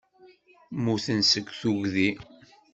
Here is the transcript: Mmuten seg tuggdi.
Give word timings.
Mmuten 0.75 1.21
seg 1.31 1.45
tuggdi. 1.59 2.09